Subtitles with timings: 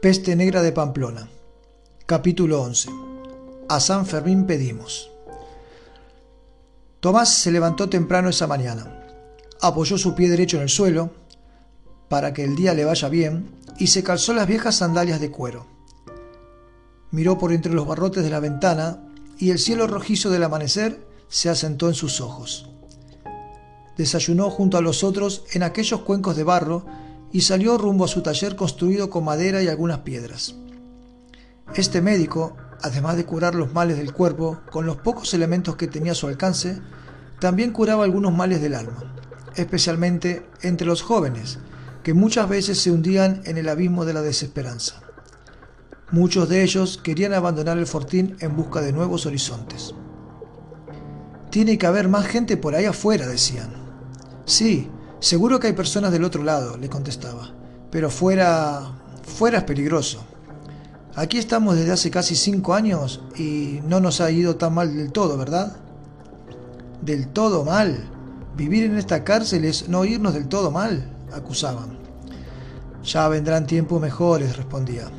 [0.00, 1.28] Peste Negra de Pamplona.
[2.06, 2.88] Capítulo 11.
[3.68, 5.10] A San Fermín pedimos.
[7.00, 9.04] Tomás se levantó temprano esa mañana,
[9.60, 11.10] apoyó su pie derecho en el suelo,
[12.08, 15.66] para que el día le vaya bien, y se calzó las viejas sandalias de cuero.
[17.10, 19.02] Miró por entre los barrotes de la ventana
[19.36, 22.70] y el cielo rojizo del amanecer se asentó en sus ojos.
[23.96, 26.86] Desayunó junto a los otros en aquellos cuencos de barro
[27.32, 30.56] y salió rumbo a su taller construido con madera y algunas piedras.
[31.74, 36.12] Este médico, además de curar los males del cuerpo con los pocos elementos que tenía
[36.12, 36.80] a su alcance,
[37.40, 39.14] también curaba algunos males del alma,
[39.54, 41.58] especialmente entre los jóvenes,
[42.02, 45.02] que muchas veces se hundían en el abismo de la desesperanza.
[46.10, 49.94] Muchos de ellos querían abandonar el fortín en busca de nuevos horizontes.
[51.50, 53.70] Tiene que haber más gente por ahí afuera, decían.
[54.46, 57.50] Sí, Seguro que hay personas del otro lado, le contestaba,
[57.90, 58.92] pero fuera...
[59.22, 60.24] fuera es peligroso.
[61.16, 65.10] Aquí estamos desde hace casi cinco años y no nos ha ido tan mal del
[65.10, 65.76] todo, ¿verdad?
[67.02, 68.08] Del todo mal.
[68.56, 71.98] Vivir en esta cárcel es no irnos del todo mal, acusaban.
[73.02, 75.10] Ya vendrán tiempos mejores, respondía.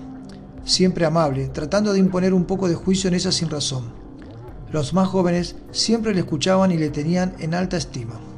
[0.63, 3.91] Siempre amable, tratando de imponer un poco de juicio en esa sin razón.
[4.71, 8.28] Los más jóvenes siempre le escuchaban y le tenían en alta estima.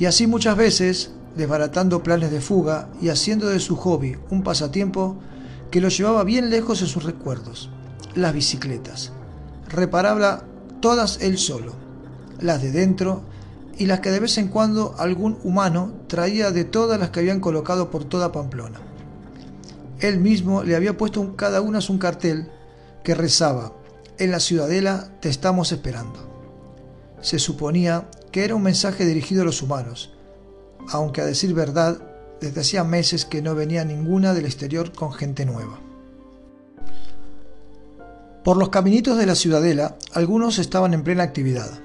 [0.00, 5.18] Y así muchas veces, desbaratando planes de fuga y haciendo de su hobby un pasatiempo
[5.70, 7.68] que lo llevaba bien lejos en sus recuerdos,
[8.14, 9.12] las bicicletas.
[9.68, 10.44] Reparaba
[10.80, 11.74] todas él solo,
[12.40, 13.24] las de dentro
[13.76, 17.40] y las que de vez en cuando algún humano traía de todas las que habían
[17.40, 18.80] colocado por toda Pamplona.
[19.98, 22.50] Él mismo le había puesto cada una un cartel
[23.04, 23.74] que rezaba,
[24.16, 26.26] en la ciudadela te estamos esperando.
[27.20, 30.12] Se suponía que era un mensaje dirigido a los humanos,
[30.88, 32.00] aunque a decir verdad,
[32.40, 35.78] desde hacía meses que no venía ninguna del exterior con gente nueva.
[38.44, 41.80] Por los caminitos de la ciudadela, algunos estaban en plena actividad.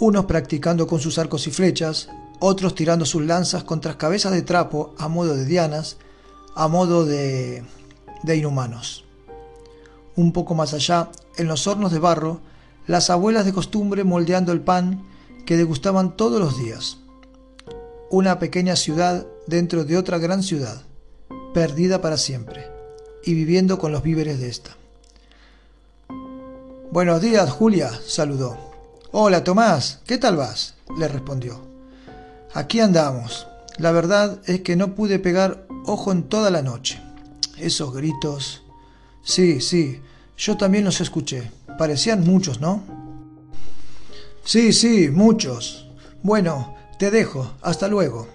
[0.00, 2.08] Unos practicando con sus arcos y flechas,
[2.40, 5.98] otros tirando sus lanzas contra cabezas de trapo a modo de dianas,
[6.56, 7.62] a modo de,
[8.24, 9.04] de inhumanos.
[10.16, 12.40] Un poco más allá, en los hornos de barro,
[12.86, 15.04] las abuelas de costumbre moldeando el pan
[15.46, 16.98] que degustaban todos los días.
[18.10, 20.82] Una pequeña ciudad dentro de otra gran ciudad,
[21.54, 22.66] perdida para siempre,
[23.24, 24.76] y viviendo con los víveres de esta.
[26.90, 28.56] Buenos días, Julia, saludó.
[29.12, 30.74] Hola, Tomás, ¿qué tal vas?
[30.98, 31.60] le respondió.
[32.52, 33.46] Aquí andamos.
[33.78, 37.00] La verdad es que no pude pegar ojo en toda la noche.
[37.58, 38.62] Esos gritos.
[39.22, 40.00] Sí, sí,
[40.36, 41.50] yo también los escuché.
[41.78, 42.82] Parecían muchos, ¿no?
[44.44, 45.88] Sí, sí, muchos.
[46.22, 47.52] Bueno, te dejo.
[47.62, 48.26] Hasta luego.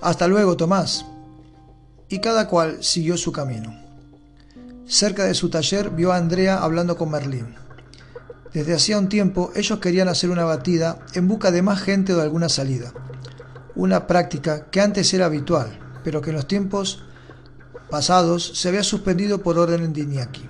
[0.00, 1.04] Hasta luego, Tomás.
[2.08, 3.74] Y cada cual siguió su camino.
[4.86, 7.56] Cerca de su taller vio a Andrea hablando con Merlín.
[8.52, 12.16] Desde hacía un tiempo ellos querían hacer una batida en busca de más gente o
[12.16, 12.92] de alguna salida.
[13.74, 17.02] Una práctica que antes era habitual, pero que en los tiempos
[17.90, 20.48] pasados se había suspendido por orden de Iñaki.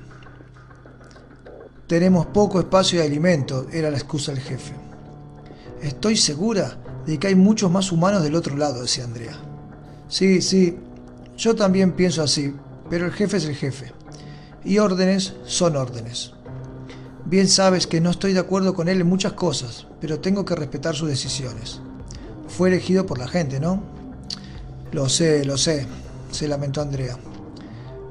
[1.87, 4.75] Tenemos poco espacio y alimento, era la excusa del jefe.
[5.81, 9.39] Estoy segura de que hay muchos más humanos del otro lado, decía Andrea.
[10.09, 10.77] Sí, sí,
[11.37, 12.53] yo también pienso así,
[12.91, 13.93] pero el jefe es el jefe.
[14.65, 16.33] Y órdenes son órdenes.
[17.25, 20.57] Bien sabes que no estoy de acuerdo con él en muchas cosas, pero tengo que
[20.57, 21.81] respetar sus decisiones.
[22.49, 23.81] Fue elegido por la gente, ¿no?
[24.91, 25.87] Lo sé, lo sé,
[26.33, 27.17] se lamentó Andrea.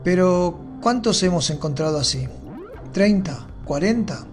[0.03, 2.27] Pero, ¿cuántos hemos encontrado así?
[2.93, 3.54] ¿30?
[3.65, 4.25] 40.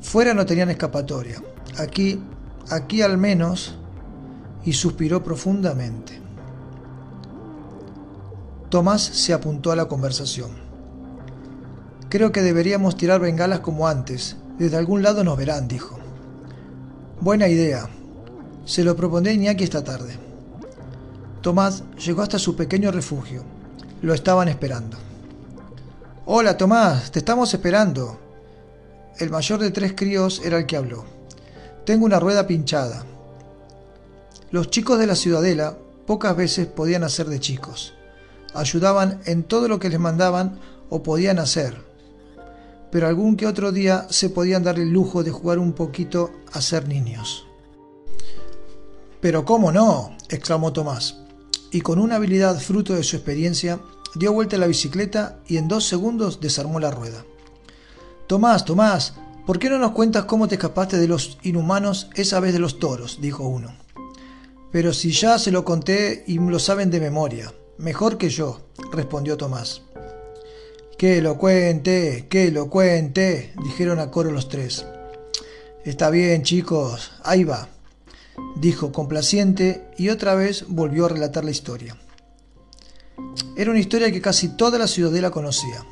[0.00, 1.42] Fuera no tenían escapatoria.
[1.78, 2.20] Aquí,
[2.70, 3.76] aquí al menos,
[4.64, 6.20] y suspiró profundamente.
[8.70, 10.50] Tomás se apuntó a la conversación.
[12.08, 14.36] Creo que deberíamos tirar bengalas como antes.
[14.58, 15.98] Desde algún lado nos verán, dijo.
[17.20, 17.88] Buena idea.
[18.64, 20.16] Se lo propondré a Iñaki esta tarde.
[21.42, 23.42] Tomás llegó hasta su pequeño refugio.
[24.02, 24.96] Lo estaban esperando.
[26.30, 28.18] Hola Tomás, te estamos esperando.
[29.16, 31.06] El mayor de tres críos era el que habló.
[31.86, 33.06] Tengo una rueda pinchada.
[34.50, 37.94] Los chicos de la ciudadela pocas veces podían hacer de chicos.
[38.52, 40.60] Ayudaban en todo lo que les mandaban
[40.90, 41.80] o podían hacer.
[42.92, 46.60] Pero algún que otro día se podían dar el lujo de jugar un poquito a
[46.60, 47.46] ser niños.
[49.22, 51.22] Pero cómo no, exclamó Tomás,
[51.70, 53.80] y con una habilidad fruto de su experiencia
[54.14, 57.24] dio vuelta a la bicicleta y en dos segundos desarmó la rueda.
[58.26, 59.14] Tomás, Tomás,
[59.46, 62.78] ¿por qué no nos cuentas cómo te escapaste de los inhumanos esa vez de los
[62.78, 63.18] toros?
[63.20, 63.74] dijo uno.
[64.70, 68.60] Pero si ya se lo conté y lo saben de memoria, Mejor que yo,
[68.90, 69.82] respondió Tomás.
[70.98, 74.84] Que lo cuente, que lo cuente, dijeron a coro los tres.
[75.84, 77.68] Está bien, chicos, ahí va,
[78.56, 81.96] dijo complaciente y otra vez volvió a relatar la historia.
[83.56, 85.84] Era una historia que casi toda la ciudadela conocía.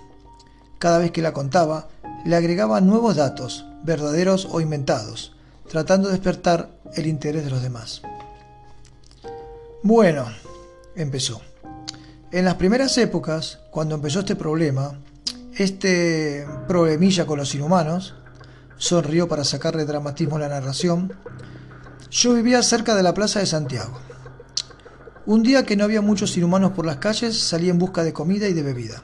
[0.79, 1.89] Cada vez que la contaba,
[2.25, 5.35] le agregaba nuevos datos, verdaderos o inventados,
[5.69, 8.03] tratando de despertar el interés de los demás.
[9.83, 10.27] Bueno,
[10.95, 11.41] empezó.
[12.33, 14.99] En las primeras épocas, cuando empezó este problema,
[15.57, 18.15] este problemilla con los inhumanos,
[18.79, 21.13] sonrió para sacarle dramatismo a la narración,
[22.11, 23.99] yo vivía cerca de la Plaza de Santiago.
[25.27, 28.47] Un día que no había muchos inhumanos por las calles, salí en busca de comida
[28.47, 29.03] y de bebida.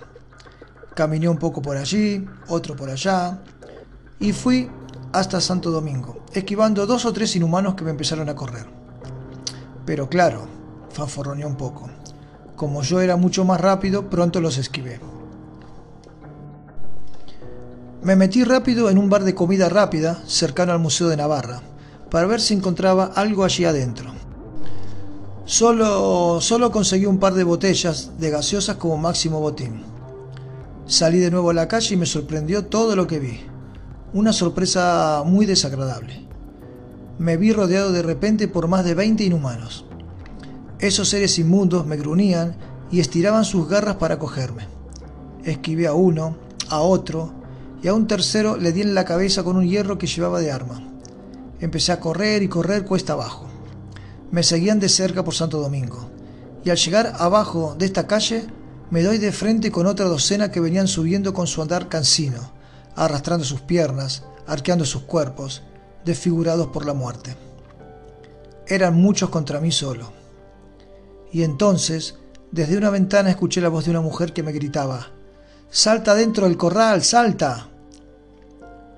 [0.94, 3.40] Caminé un poco por allí, otro por allá,
[4.20, 4.70] y fui
[5.12, 8.66] hasta Santo Domingo, esquivando dos o tres inhumanos que me empezaron a correr.
[9.84, 10.46] Pero claro,
[10.90, 11.90] fanforroneó un poco.
[12.54, 15.00] Como yo era mucho más rápido, pronto los esquivé.
[18.02, 21.62] Me metí rápido en un bar de comida rápida cercano al Museo de Navarra,
[22.12, 24.12] para ver si encontraba algo allí adentro.
[25.46, 29.82] Solo, solo conseguí un par de botellas de gaseosas como máximo botín.
[30.84, 33.40] Salí de nuevo a la calle y me sorprendió todo lo que vi.
[34.12, 36.28] Una sorpresa muy desagradable.
[37.18, 39.86] Me vi rodeado de repente por más de 20 inhumanos.
[40.80, 42.56] Esos seres inmundos me gruñían
[42.90, 44.66] y estiraban sus garras para cogerme.
[45.44, 46.36] Esquivé a uno,
[46.68, 47.32] a otro,
[47.82, 50.52] y a un tercero le di en la cabeza con un hierro que llevaba de
[50.52, 50.91] arma.
[51.62, 53.46] Empecé a correr y correr cuesta abajo.
[54.32, 56.10] Me seguían de cerca por Santo Domingo,
[56.64, 58.48] y al llegar abajo de esta calle
[58.90, 62.50] me doy de frente con otra docena que venían subiendo con su andar cansino,
[62.96, 65.62] arrastrando sus piernas, arqueando sus cuerpos,
[66.04, 67.36] desfigurados por la muerte.
[68.66, 70.12] Eran muchos contra mí solo.
[71.30, 72.16] Y entonces,
[72.50, 75.12] desde una ventana escuché la voz de una mujer que me gritaba,
[75.70, 77.68] Salta dentro del corral, salta.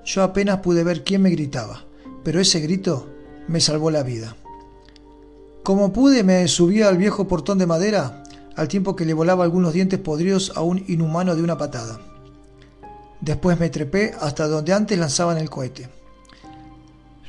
[0.03, 1.84] Yo apenas pude ver quién me gritaba,
[2.25, 3.07] pero ese grito
[3.47, 4.35] me salvó la vida.
[5.63, 8.23] Como pude me subí al viejo portón de madera
[8.55, 11.99] al tiempo que le volaba algunos dientes podridos a un inhumano de una patada.
[13.21, 15.89] Después me trepé hasta donde antes lanzaban el cohete.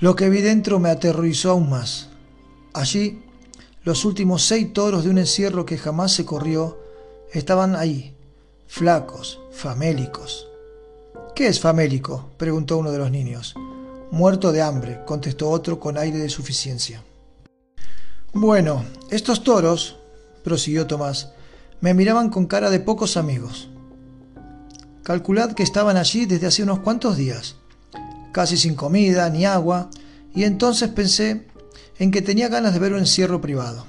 [0.01, 2.09] Lo que vi dentro me aterrorizó aún más.
[2.73, 3.23] Allí,
[3.83, 6.79] los últimos seis toros de un encierro que jamás se corrió
[7.33, 8.15] estaban ahí,
[8.67, 10.49] flacos, famélicos.
[11.35, 12.31] ¿Qué es famélico?
[12.39, 13.55] preguntó uno de los niños.
[14.11, 17.03] Muerto de hambre, contestó otro con aire de suficiencia.
[18.33, 19.97] Bueno, estos toros,
[20.45, 21.33] prosiguió Tomás,
[21.81, 23.69] me miraban con cara de pocos amigos.
[25.03, 27.57] Calculad que estaban allí desde hace unos cuantos días,
[28.33, 29.91] casi sin comida ni agua,
[30.35, 31.47] y entonces pensé
[31.99, 33.87] en que tenía ganas de ver un encierro privado.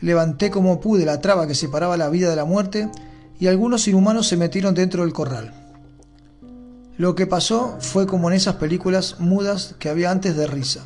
[0.00, 2.90] Levanté como pude la traba que separaba la vida de la muerte
[3.40, 5.61] y algunos inhumanos se metieron dentro del corral.
[7.02, 10.84] Lo que pasó fue como en esas películas mudas que había antes de risa.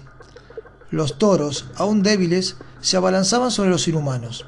[0.90, 4.46] Los toros, aún débiles, se abalanzaban sobre los inhumanos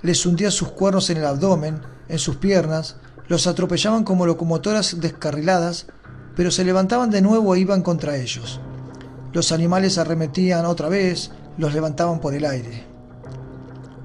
[0.00, 2.96] les hundía sus cuernos en el abdomen, en sus piernas,
[3.28, 5.86] los atropellaban como locomotoras descarriladas,
[6.36, 8.60] pero se levantaban de nuevo e iban contra ellos.
[9.32, 12.84] Los animales arremetían otra vez, los levantaban por el aire.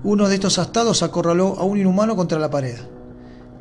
[0.04, 2.78] Uno de estos astados acorraló a un inhumano contra la pared.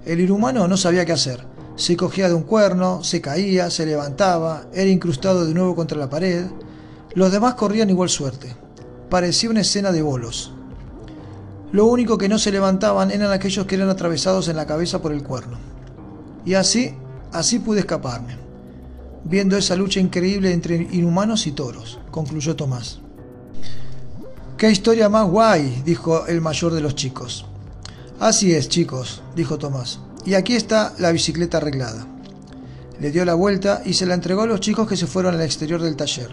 [0.05, 1.58] El inhumano no sabía qué hacer.
[1.79, 6.11] Se cogía de un cuerno, se caía, se levantaba, era incrustado de nuevo contra la
[6.11, 6.47] pared.
[7.15, 8.57] Los demás corrían igual suerte.
[9.09, 10.53] Parecía una escena de bolos.
[11.71, 15.13] Lo único que no se levantaban eran aquellos que eran atravesados en la cabeza por
[15.13, 15.57] el cuerno.
[16.45, 16.97] Y así,
[17.31, 18.37] así pude escaparme,
[19.23, 22.99] viendo esa lucha increíble entre inhumanos y toros, concluyó Tomás.
[24.57, 25.83] ¡Qué historia más guay!
[25.85, 27.47] dijo el mayor de los chicos.
[28.21, 30.01] Así es, chicos, dijo Tomás.
[30.25, 32.07] Y aquí está la bicicleta arreglada.
[33.01, 35.43] Le dio la vuelta y se la entregó a los chicos que se fueron al
[35.43, 36.31] exterior del taller.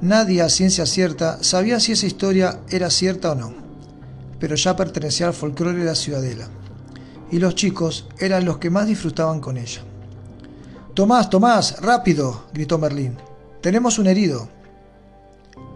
[0.00, 3.66] Nadie a ciencia cierta sabía si esa historia era cierta o no
[4.38, 6.48] pero ya pertenecía al folclore de la ciudadela,
[7.30, 9.82] y los chicos eran los que más disfrutaban con ella.
[10.94, 13.16] Tomás, Tomás, rápido, gritó Merlín.
[13.60, 14.48] Tenemos un herido.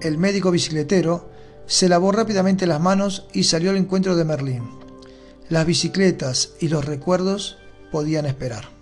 [0.00, 1.29] El médico bicicletero
[1.70, 4.68] se lavó rápidamente las manos y salió al encuentro de Merlín.
[5.48, 7.58] Las bicicletas y los recuerdos
[7.92, 8.79] podían esperar.